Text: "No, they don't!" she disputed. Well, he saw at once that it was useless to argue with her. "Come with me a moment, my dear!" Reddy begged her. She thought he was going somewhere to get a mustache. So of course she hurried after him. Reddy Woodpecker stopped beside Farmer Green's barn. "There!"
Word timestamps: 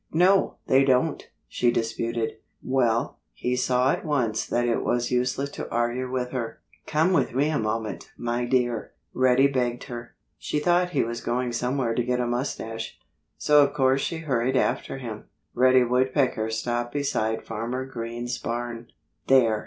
"No, 0.13 0.55
they 0.65 0.83
don't!" 0.83 1.21
she 1.47 1.69
disputed. 1.69 2.37
Well, 2.63 3.19
he 3.33 3.55
saw 3.55 3.91
at 3.91 4.03
once 4.03 4.47
that 4.47 4.65
it 4.67 4.83
was 4.83 5.11
useless 5.11 5.51
to 5.51 5.69
argue 5.69 6.09
with 6.11 6.31
her. 6.31 6.59
"Come 6.87 7.13
with 7.13 7.35
me 7.35 7.49
a 7.51 7.59
moment, 7.59 8.09
my 8.17 8.45
dear!" 8.45 8.93
Reddy 9.13 9.45
begged 9.45 9.83
her. 9.83 10.15
She 10.39 10.57
thought 10.57 10.89
he 10.89 11.03
was 11.03 11.21
going 11.21 11.51
somewhere 11.51 11.93
to 11.93 12.03
get 12.03 12.19
a 12.19 12.25
mustache. 12.25 12.97
So 13.37 13.63
of 13.63 13.75
course 13.75 14.01
she 14.01 14.17
hurried 14.17 14.57
after 14.57 14.97
him. 14.97 15.25
Reddy 15.53 15.83
Woodpecker 15.83 16.49
stopped 16.49 16.93
beside 16.93 17.45
Farmer 17.45 17.85
Green's 17.85 18.39
barn. 18.39 18.87
"There!" 19.27 19.59